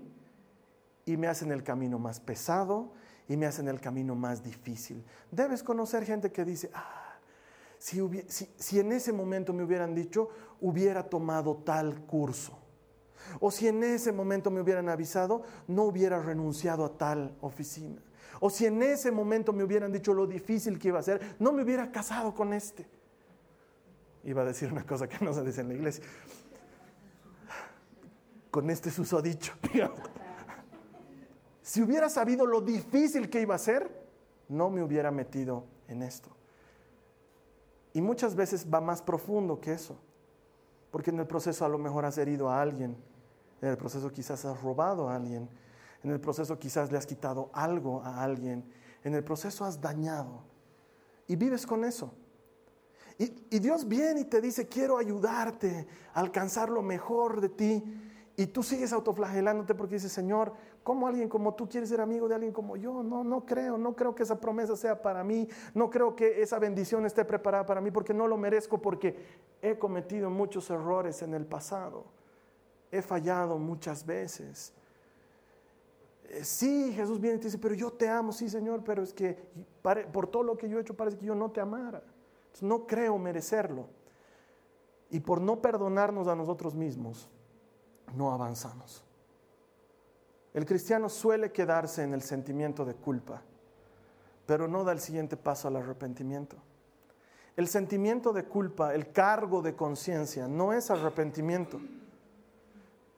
[1.05, 2.91] Y me hacen el camino más pesado
[3.29, 5.05] y me hacen el camino más difícil.
[5.31, 7.21] Debes conocer gente que dice, ah,
[7.79, 8.03] si,
[8.57, 10.29] si, en ese momento me hubieran dicho,
[10.61, 12.59] hubiera tomado tal curso.
[13.41, 18.03] O si en ese momento me hubieran avisado, no hubiera renunciado a tal oficina.
[18.41, 21.53] O si en ese momento me hubieran dicho lo difícil que iba a ser, no
[21.53, 22.87] me hubiera casado con este.
[24.25, 26.05] Iba a decir una cosa que no se dice en la iglesia.
[28.51, 29.55] Con este susodicho.
[31.61, 33.91] Si hubiera sabido lo difícil que iba a ser,
[34.49, 36.31] no me hubiera metido en esto.
[37.93, 40.01] Y muchas veces va más profundo que eso,
[40.91, 42.97] porque en el proceso a lo mejor has herido a alguien,
[43.61, 45.49] en el proceso quizás has robado a alguien,
[46.03, 48.65] en el proceso quizás le has quitado algo a alguien,
[49.05, 50.43] en el proceso has dañado
[51.27, 52.13] y vives con eso.
[53.19, 57.85] Y, Dios viene y te dice, quiero ayudarte a alcanzar lo mejor de ti.
[58.37, 60.55] Y tú sigues autoflagelándote porque dices, Señor,
[60.89, 63.03] ¿Cómo alguien como tú quiere ser amigo de alguien como yo?
[63.03, 66.59] No, no creo, no creo que esa promesa sea para mí, no creo que esa
[66.59, 69.15] bendición esté preparada para mí porque no lo merezco, porque
[69.61, 72.07] he cometido muchos errores en el pasado,
[72.91, 74.73] he fallado muchas veces.
[76.25, 79.13] Eh, sí, Jesús viene y te dice, pero yo te amo, sí Señor, pero es
[79.13, 79.37] que
[79.83, 82.03] por todo lo que yo he hecho parece que yo no te amara.
[82.63, 83.89] no creo merecerlo.
[85.11, 87.29] Y por no perdonarnos a nosotros mismos,
[88.17, 89.05] no avanzamos.
[90.59, 93.41] El cristiano suele quedarse en el sentimiento de culpa,
[94.45, 96.57] pero no da el siguiente paso al arrepentimiento.
[97.55, 101.81] El sentimiento de culpa, el cargo de conciencia, no es arrepentimiento.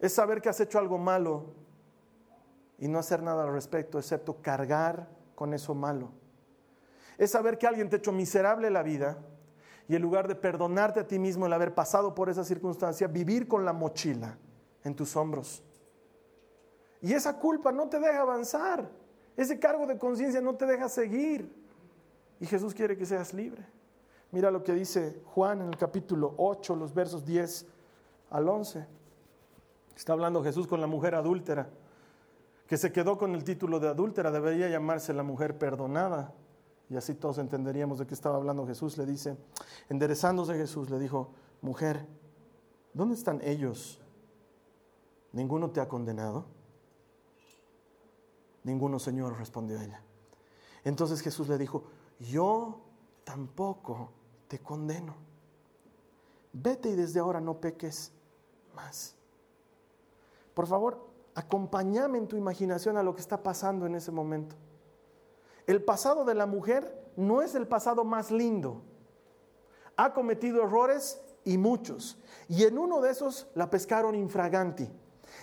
[0.00, 1.46] Es saber que has hecho algo malo
[2.78, 6.10] y no hacer nada al respecto, excepto cargar con eso malo.
[7.16, 9.16] Es saber que alguien te ha hecho miserable la vida
[9.88, 13.48] y en lugar de perdonarte a ti mismo el haber pasado por esa circunstancia, vivir
[13.48, 14.36] con la mochila
[14.84, 15.64] en tus hombros
[17.02, 18.90] y esa culpa no te deja avanzar.
[19.36, 21.50] Ese cargo de conciencia no te deja seguir.
[22.40, 23.64] Y Jesús quiere que seas libre.
[24.32, 27.66] Mira lo que dice Juan en el capítulo 8, los versos 10
[28.30, 28.86] al 11.
[29.96, 31.68] Está hablando Jesús con la mujer adúltera,
[32.66, 36.32] que se quedó con el título de adúltera, debería llamarse la mujer perdonada.
[36.88, 38.96] Y así todos entenderíamos de qué estaba hablando Jesús.
[38.96, 39.36] Le dice,
[39.88, 42.06] enderezándose Jesús, le dijo, mujer,
[42.94, 44.00] ¿dónde están ellos?
[45.32, 46.46] ¿Ninguno te ha condenado?
[48.64, 50.02] Ninguno, Señor, respondió ella.
[50.84, 51.84] Entonces Jesús le dijo,
[52.18, 52.80] yo
[53.24, 54.10] tampoco
[54.48, 55.14] te condeno.
[56.52, 58.12] Vete y desde ahora no peques
[58.74, 59.14] más.
[60.54, 64.56] Por favor, acompáñame en tu imaginación a lo que está pasando en ese momento.
[65.66, 68.82] El pasado de la mujer no es el pasado más lindo.
[69.96, 72.18] Ha cometido errores y muchos.
[72.48, 74.90] Y en uno de esos la pescaron infraganti.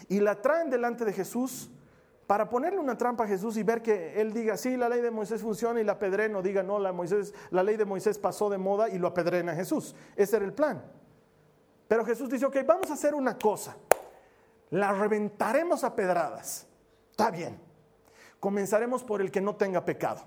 [0.09, 1.69] Y la traen delante de Jesús
[2.27, 5.09] para ponerle una trampa a Jesús y ver que él diga, sí, la ley de
[5.09, 8.49] Moisés funciona y la apedreen, no diga, no, la, Moisés, la ley de Moisés pasó
[8.49, 9.95] de moda y lo apedreen a Jesús.
[10.17, 10.83] Ese era el plan.
[11.87, 13.77] Pero Jesús dice, ok, vamos a hacer una cosa.
[14.71, 16.67] La reventaremos a pedradas.
[17.11, 17.57] Está bien.
[18.41, 20.21] Comenzaremos por el que no tenga pecado.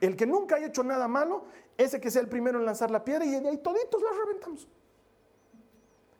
[0.00, 1.44] El que nunca haya hecho nada malo,
[1.78, 4.68] ese que sea el primero en lanzar la piedra y ahí toditos la reventamos.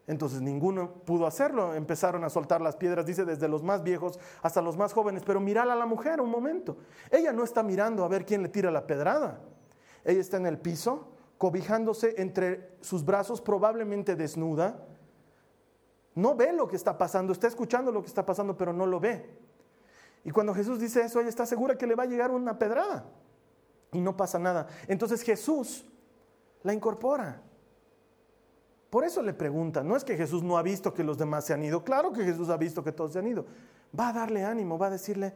[0.07, 4.63] Entonces ninguno pudo hacerlo, empezaron a soltar las piedras, dice, desde los más viejos hasta
[4.63, 6.77] los más jóvenes, pero mírala a la mujer un momento.
[7.11, 9.41] Ella no está mirando a ver quién le tira la pedrada.
[10.05, 14.87] Ella está en el piso, cobijándose entre sus brazos, probablemente desnuda.
[16.15, 19.01] No ve lo que está pasando, está escuchando lo que está pasando, pero no lo
[19.01, 19.29] ve.
[20.23, 23.05] Y cuando Jesús dice eso, ella está segura que le va a llegar una pedrada.
[23.93, 24.69] Y no pasa nada.
[24.87, 25.85] Entonces Jesús
[26.63, 27.43] la incorpora.
[28.97, 31.53] Por eso le pregunta, no es que Jesús no ha visto que los demás se
[31.53, 33.45] han ido, claro que Jesús ha visto que todos se han ido.
[33.95, 35.35] Va a darle ánimo, va a decirle,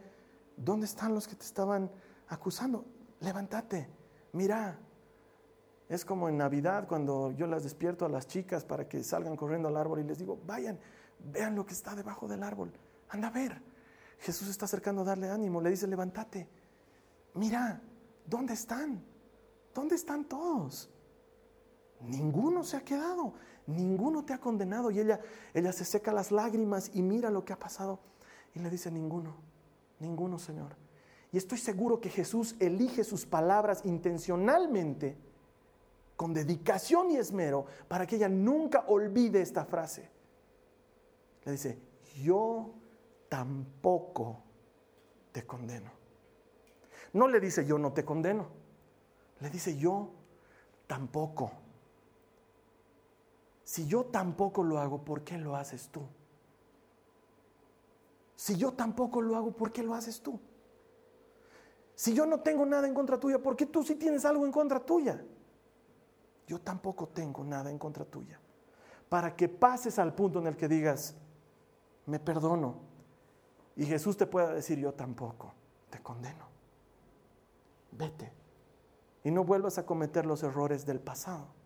[0.57, 1.91] ¿dónde están los que te estaban
[2.29, 2.83] acusando?
[3.19, 3.87] Levántate,
[4.33, 4.79] mira.
[5.87, 9.67] Es como en Navidad cuando yo las despierto a las chicas para que salgan corriendo
[9.67, 10.79] al árbol y les digo, vayan,
[11.31, 12.71] vean lo que está debajo del árbol,
[13.09, 13.61] anda a ver.
[14.17, 16.49] Jesús está acercando a darle ánimo, le dice, levántate,
[17.35, 17.79] mira,
[18.25, 19.03] ¿dónde están?
[19.71, 20.89] ¿Dónde están todos?
[22.07, 23.33] Ninguno se ha quedado,
[23.67, 24.91] ninguno te ha condenado.
[24.91, 25.19] Y ella,
[25.53, 27.99] ella se seca las lágrimas y mira lo que ha pasado.
[28.53, 29.35] Y le dice, ninguno,
[29.99, 30.75] ninguno, Señor.
[31.31, 35.17] Y estoy seguro que Jesús elige sus palabras intencionalmente,
[36.17, 40.09] con dedicación y esmero, para que ella nunca olvide esta frase.
[41.45, 41.79] Le dice,
[42.21, 42.73] yo
[43.29, 44.43] tampoco
[45.31, 46.01] te condeno.
[47.13, 48.47] No le dice yo no te condeno,
[49.39, 50.11] le dice yo
[50.87, 51.51] tampoco.
[53.71, 56.01] Si yo tampoco lo hago, ¿por qué lo haces tú?
[58.35, 60.37] Si yo tampoco lo hago, ¿por qué lo haces tú?
[61.95, 64.51] Si yo no tengo nada en contra tuya, ¿por qué tú sí tienes algo en
[64.51, 65.23] contra tuya?
[66.47, 68.41] Yo tampoco tengo nada en contra tuya.
[69.07, 71.15] Para que pases al punto en el que digas,
[72.07, 72.75] me perdono.
[73.77, 75.53] Y Jesús te pueda decir, yo tampoco,
[75.89, 76.45] te condeno.
[77.93, 78.33] Vete.
[79.23, 81.60] Y no vuelvas a cometer los errores del pasado.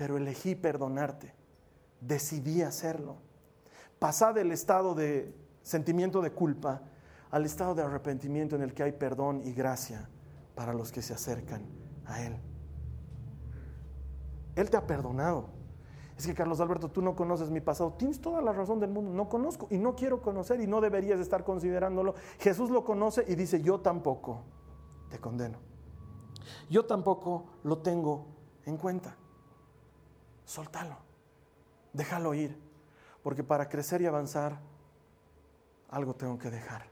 [0.00, 1.34] Pero elegí perdonarte.
[2.00, 3.16] Decidí hacerlo.
[3.98, 6.80] Pasá del estado de sentimiento de culpa
[7.30, 10.08] al estado de arrepentimiento en el que hay perdón y gracia
[10.54, 11.66] para los que se acercan
[12.06, 12.34] a Él.
[14.56, 15.50] Él te ha perdonado.
[16.16, 17.92] Es que Carlos Alberto, tú no conoces mi pasado.
[17.92, 19.12] Tienes toda la razón del mundo.
[19.12, 22.14] No conozco y no quiero conocer y no deberías estar considerándolo.
[22.38, 24.44] Jesús lo conoce y dice, yo tampoco
[25.10, 25.58] te condeno.
[26.70, 28.28] Yo tampoco lo tengo
[28.64, 29.18] en cuenta.
[30.50, 30.96] Soltalo.
[31.92, 32.58] Déjalo ir.
[33.22, 34.58] Porque para crecer y avanzar,
[35.90, 36.86] algo tengo que dejar.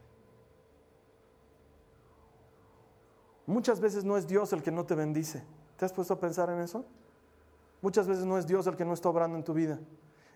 [3.47, 5.43] Muchas veces no es Dios el que no te bendice.
[5.77, 6.85] ¿Te has puesto a pensar en eso?
[7.83, 9.81] Muchas veces no es Dios el que no está obrando en tu vida.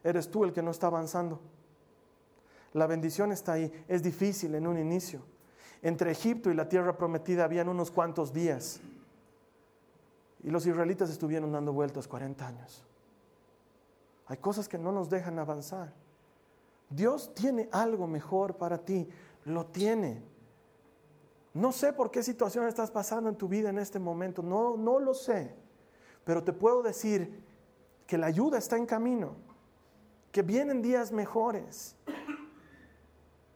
[0.03, 1.41] Eres tú el que no está avanzando.
[2.73, 3.85] La bendición está ahí.
[3.87, 5.23] Es difícil en un inicio.
[5.81, 8.81] Entre Egipto y la tierra prometida habían unos cuantos días.
[10.43, 12.85] Y los israelitas estuvieron dando vueltas 40 años.
[14.27, 15.93] Hay cosas que no nos dejan avanzar.
[16.91, 19.09] Dios tiene algo mejor para ti.
[19.45, 20.23] Lo tiene.
[21.55, 24.99] No sé por qué situación estás pasando en tu vida en este momento, no, no
[24.99, 25.55] lo sé,
[26.25, 27.45] pero te puedo decir
[28.07, 29.37] que la ayuda está en camino,
[30.31, 31.95] que vienen días mejores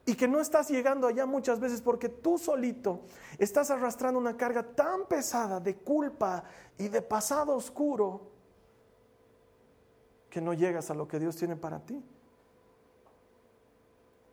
[0.05, 3.01] y que no estás llegando allá muchas veces porque tú solito
[3.39, 6.45] estás arrastrando una carga tan pesada de culpa
[6.77, 8.36] y de pasado oscuro
[10.37, 12.05] que no llegas a lo que Dios tiene para ti.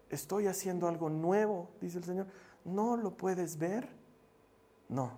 [0.10, 2.28] Estoy haciendo algo nuevo, dice el Señor
[2.66, 3.88] ¿No lo puedes ver?
[4.90, 5.12] No.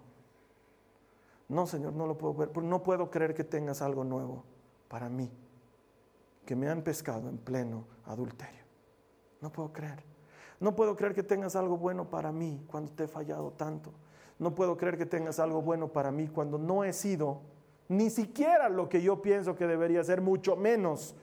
[1.50, 2.56] No, Señor, no lo puedo ver.
[2.64, 4.44] No puedo creer que tengas algo nuevo
[4.88, 5.32] para mí,
[6.46, 8.62] que me han pescado en pleno adulterio.
[9.42, 10.04] No puedo creer.
[10.60, 13.90] No puedo creer que tengas algo bueno para mí cuando te he fallado tanto.
[14.38, 17.42] No puedo creer que tengas algo bueno para mí cuando no he sido
[17.88, 21.16] ni siquiera lo que yo pienso que debería ser, mucho menos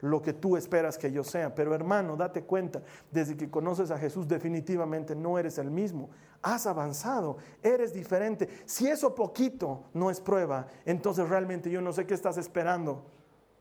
[0.00, 1.54] lo que tú esperas que yo sea.
[1.54, 6.10] Pero hermano, date cuenta, desde que conoces a Jesús definitivamente no eres el mismo.
[6.42, 8.48] Has avanzado, eres diferente.
[8.64, 13.04] Si eso poquito no es prueba, entonces realmente yo no sé qué estás esperando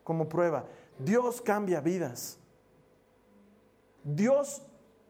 [0.04, 0.66] como prueba.
[0.98, 2.40] Dios cambia vidas.
[4.04, 4.62] Dios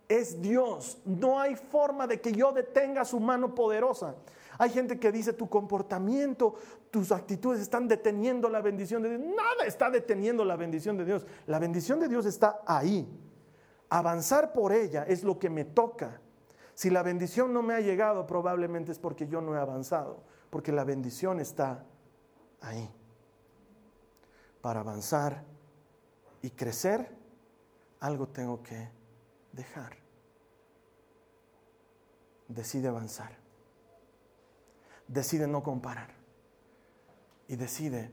[0.08, 1.00] es Dios.
[1.06, 4.16] No hay forma de que yo detenga su mano poderosa.
[4.60, 6.56] Hay gente que dice tu comportamiento,
[6.91, 9.22] tus actitudes están deteniendo la bendición de Dios.
[9.34, 11.26] Nada está deteniendo la bendición de Dios.
[11.48, 13.08] La bendición de Dios está ahí.
[13.89, 16.19] Avanzar por ella es lo que me toca.
[16.74, 20.74] Si la bendición no me ha llegado, probablemente es porque yo no he avanzado, porque
[20.74, 21.86] la bendición está
[22.60, 22.93] ahí.
[24.60, 25.45] Para avanzar
[26.41, 27.15] y crecer,
[28.02, 28.89] algo tengo que
[29.54, 29.95] dejar.
[32.50, 33.38] Decide avanzar
[35.10, 36.12] decide no comparar
[37.48, 38.12] y decide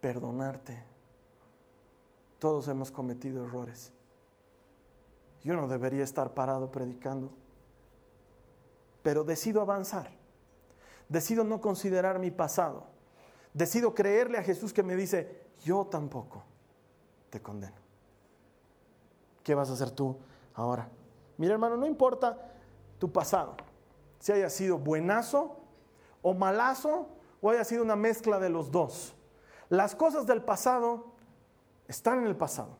[0.00, 0.84] perdonarte.
[2.38, 3.92] Todos hemos cometido errores.
[5.42, 7.32] Yo no debería estar parado predicando,
[9.02, 10.10] pero decido avanzar.
[11.08, 12.84] Decido no considerar mi pasado.
[13.52, 16.44] Decido creerle a Jesús que me dice, yo tampoco
[17.30, 17.76] te condeno.
[19.42, 20.16] ¿Qué vas a hacer tú
[20.54, 20.88] ahora?
[21.38, 22.52] Mira hermano, no importa
[22.98, 23.56] tu pasado,
[24.18, 25.59] si haya sido buenazo
[26.22, 27.08] o malazo
[27.40, 29.14] o haya sido una mezcla de los dos.
[29.68, 31.12] Las cosas del pasado
[31.88, 32.78] están en el pasado.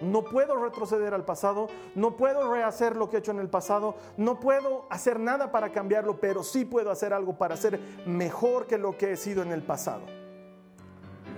[0.00, 1.66] No puedo retroceder al pasado,
[1.96, 5.72] no puedo rehacer lo que he hecho en el pasado, no puedo hacer nada para
[5.72, 9.50] cambiarlo, pero sí puedo hacer algo para ser mejor que lo que he sido en
[9.50, 10.02] el pasado.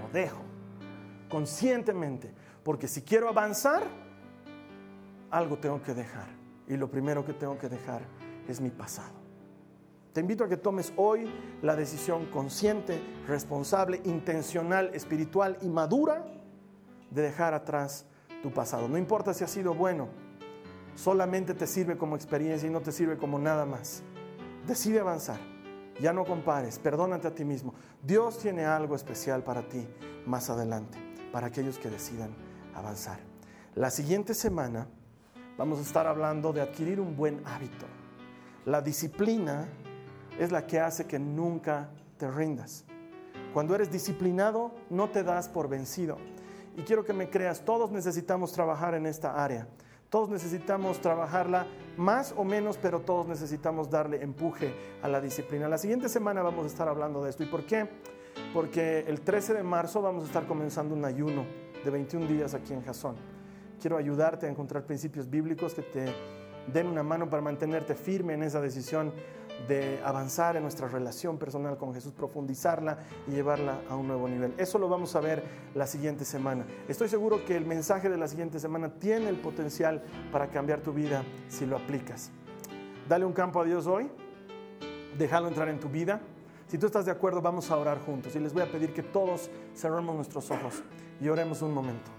[0.03, 0.43] Lo dejo
[1.31, 3.83] conscientemente, porque si quiero avanzar,
[5.31, 6.29] algo tengo que dejar.
[6.69, 8.03] Y lo primero que tengo que dejar
[8.47, 9.20] es mi pasado.
[10.13, 11.31] Te invito a que tomes hoy
[11.63, 16.27] la decisión consciente, responsable, intencional, espiritual y madura
[17.11, 18.07] de dejar atrás
[18.43, 18.89] tu pasado.
[18.89, 20.09] No importa si ha sido bueno,
[20.97, 24.03] solamente te sirve como experiencia y no te sirve como nada más.
[24.67, 25.39] Decide avanzar.
[26.01, 27.75] Ya no compares, perdónate a ti mismo.
[28.03, 29.87] Dios tiene algo especial para ti
[30.27, 30.99] más adelante,
[31.31, 32.35] para aquellos que decidan
[32.75, 33.21] avanzar.
[33.75, 34.89] La siguiente semana
[35.59, 37.87] vamos a estar hablando de adquirir un buen hábito.
[38.65, 39.69] La disciplina
[40.39, 42.85] es la que hace que nunca te rindas.
[43.53, 46.19] Cuando eres disciplinado, no te das por vencido.
[46.77, 49.67] Y quiero que me creas, todos necesitamos trabajar en esta área.
[50.09, 51.67] Todos necesitamos trabajarla
[51.97, 55.69] más o menos, pero todos necesitamos darle empuje a la disciplina.
[55.69, 57.45] La siguiente semana vamos a estar hablando de esto.
[57.45, 57.89] ¿Y por qué?
[58.53, 61.45] Porque el 13 de marzo vamos a estar comenzando un ayuno
[61.85, 63.17] de 21 días aquí en Jasón.
[63.81, 66.07] Quiero ayudarte a encontrar principios bíblicos que te
[66.73, 69.13] den una mano para mantenerte firme en esa decisión
[69.69, 72.99] de avanzar en nuestra relación personal con Jesús, profundizarla
[73.29, 74.55] y llevarla a un nuevo nivel.
[74.59, 75.45] Eso lo vamos a ver
[75.75, 76.67] la siguiente semana.
[76.89, 80.03] Estoy seguro que el mensaje de la siguiente semana tiene el potencial
[80.33, 82.31] para cambiar tu vida si lo aplicas.
[83.09, 84.11] Dale un campo a Dios hoy,
[85.19, 86.21] déjalo entrar en tu vida.
[86.69, 89.03] Si tú estás de acuerdo, vamos a orar juntos y les voy a pedir que
[89.03, 90.83] todos cerremos nuestros ojos
[91.21, 92.11] y oremos un momento.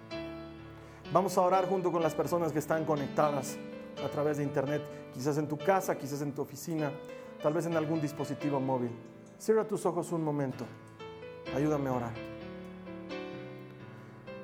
[1.14, 3.58] Vamos a orar junto con las personas que están conectadas
[4.04, 4.82] a través de internet,
[5.14, 6.92] quizás en tu casa, quizás en tu oficina
[7.42, 8.92] tal vez en algún dispositivo móvil.
[9.38, 10.66] Cierra tus ojos un momento.
[11.56, 12.14] Ayúdame a orar.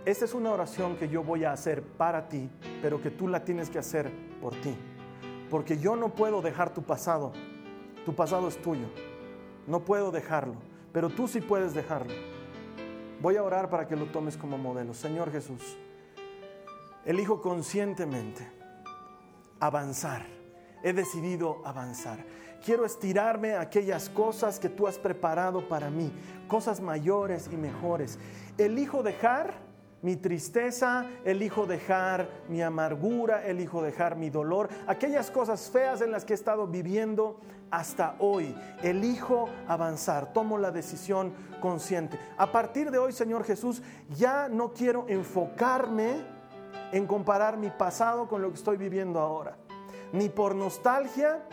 [0.06, 2.50] Esta es una oración que yo voy a hacer para ti,
[2.82, 4.10] pero que tú la tienes que hacer
[4.42, 4.76] por ti.
[5.50, 7.34] Porque yo no puedo dejar tu pasado.
[8.06, 8.88] Tu pasado es tuyo.
[9.68, 10.56] No puedo dejarlo,
[10.94, 12.14] pero tú sí puedes dejarlo.
[13.22, 14.94] Voy a orar para que lo tomes como modelo.
[14.94, 15.78] Señor Jesús,
[17.04, 18.50] elijo conscientemente
[19.60, 20.26] avanzar.
[20.84, 22.24] He decidido avanzar.
[22.64, 26.12] Quiero estirarme a aquellas cosas que tú has preparado para mí,
[26.48, 28.20] cosas mayores y mejores.
[28.58, 29.68] Elijo dejar
[30.02, 36.24] mi tristeza, elijo dejar mi amargura, elijo dejar mi dolor, aquellas cosas feas en las
[36.24, 37.40] que he estado viviendo
[37.72, 38.56] hasta hoy.
[38.84, 42.20] Elijo avanzar, tomo la decisión consciente.
[42.38, 46.26] A partir de hoy, Señor Jesús, ya no quiero enfocarme
[46.92, 49.58] en comparar mi pasado con lo que estoy viviendo ahora.
[50.14, 51.44] Ni por nostalgia,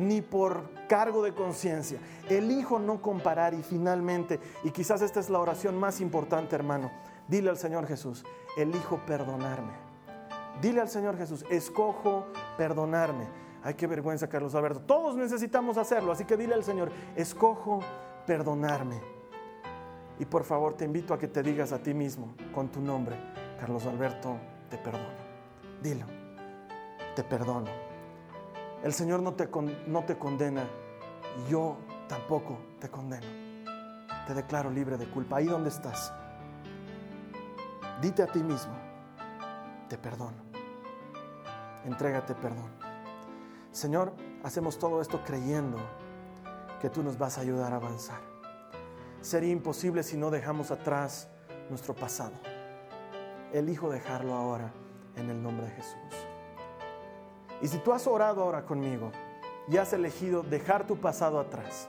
[0.00, 2.00] ni por cargo de conciencia.
[2.28, 6.90] Elijo no comparar y finalmente, y quizás esta es la oración más importante, hermano,
[7.28, 8.24] dile al Señor Jesús,
[8.56, 9.72] elijo perdonarme.
[10.60, 12.26] Dile al Señor Jesús, escojo
[12.56, 13.28] perdonarme.
[13.62, 14.80] Ay, qué vergüenza, Carlos Alberto.
[14.80, 17.80] Todos necesitamos hacerlo, así que dile al Señor, escojo
[18.26, 19.00] perdonarme.
[20.18, 23.16] Y por favor te invito a que te digas a ti mismo con tu nombre,
[23.58, 24.36] Carlos Alberto,
[24.68, 25.08] te perdono.
[25.82, 26.06] Dilo,
[27.14, 27.89] te perdono.
[28.82, 29.48] El Señor no te,
[29.86, 30.64] no te condena,
[31.48, 31.76] yo
[32.08, 33.26] tampoco te condeno.
[34.26, 35.36] Te declaro libre de culpa.
[35.36, 36.12] Ahí donde estás,
[38.00, 38.72] dite a ti mismo,
[39.88, 40.42] te perdono.
[41.84, 42.70] Entrégate perdón.
[43.70, 44.12] Señor,
[44.42, 45.78] hacemos todo esto creyendo
[46.80, 48.20] que tú nos vas a ayudar a avanzar.
[49.20, 51.28] Sería imposible si no dejamos atrás
[51.68, 52.32] nuestro pasado.
[53.52, 54.72] Elijo dejarlo ahora
[55.16, 56.29] en el nombre de Jesús.
[57.62, 59.12] Y si tú has orado ahora conmigo
[59.68, 61.88] y has elegido dejar tu pasado atrás,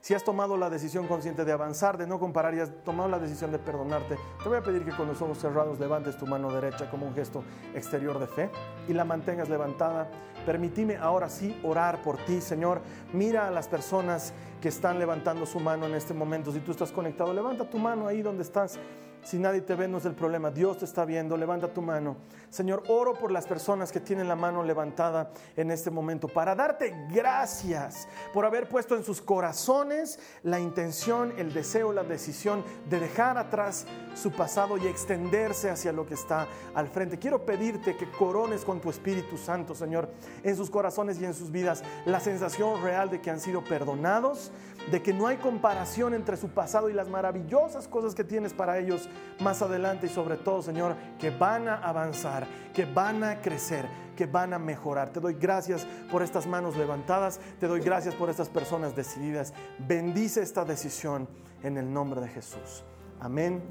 [0.00, 3.18] si has tomado la decisión consciente de avanzar, de no comparar y has tomado la
[3.18, 6.52] decisión de perdonarte, te voy a pedir que con los ojos cerrados levantes tu mano
[6.52, 7.42] derecha como un gesto
[7.74, 8.50] exterior de fe
[8.86, 10.08] y la mantengas levantada.
[10.46, 12.80] Permitime ahora sí orar por ti, Señor.
[13.12, 16.52] Mira a las personas que están levantando su mano en este momento.
[16.52, 18.78] Si tú estás conectado, levanta tu mano ahí donde estás
[19.24, 20.50] si nadie te ve, no es el problema.
[20.50, 21.36] Dios te está viendo.
[21.36, 22.16] Levanta tu mano.
[22.50, 26.94] Señor, oro por las personas que tienen la mano levantada en este momento para darte
[27.10, 33.36] gracias por haber puesto en sus corazones la intención, el deseo, la decisión de dejar
[33.36, 37.18] atrás su pasado y extenderse hacia lo que está al frente.
[37.18, 40.08] Quiero pedirte que corones con tu Espíritu Santo, Señor,
[40.42, 44.50] en sus corazones y en sus vidas la sensación real de que han sido perdonados,
[44.90, 48.78] de que no hay comparación entre su pasado y las maravillosas cosas que tienes para
[48.78, 49.08] ellos
[49.40, 53.86] más adelante y sobre todo, Señor, que van a avanzar, que van a crecer,
[54.16, 55.10] que van a mejorar.
[55.10, 59.52] Te doy gracias por estas manos levantadas, te doy gracias por estas personas decididas.
[59.78, 61.28] Bendice esta decisión
[61.62, 62.84] en el nombre de Jesús.
[63.20, 63.62] Amén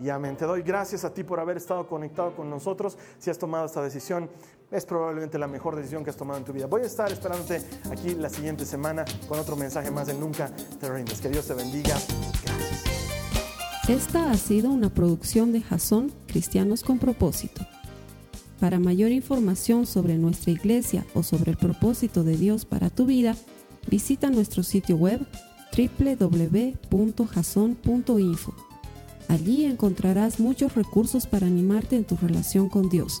[0.00, 0.36] y amén.
[0.36, 2.98] Te doy gracias a ti por haber estado conectado con nosotros.
[3.18, 4.30] Si has tomado esta decisión,
[4.72, 6.66] es probablemente la mejor decisión que has tomado en tu vida.
[6.66, 10.50] Voy a estar esperándote aquí la siguiente semana con otro mensaje más de Nunca
[10.80, 11.20] te rindes.
[11.20, 11.96] Que Dios te bendiga.
[12.44, 12.82] Gracias.
[13.88, 17.66] Esta ha sido una producción de Jason Cristianos con Propósito.
[18.60, 23.34] Para mayor información sobre nuestra iglesia o sobre el propósito de Dios para tu vida,
[23.88, 25.26] visita nuestro sitio web
[25.76, 26.54] www.jason.info.
[29.26, 33.20] Allí encontrarás muchos recursos para animarte en tu relación con Dios,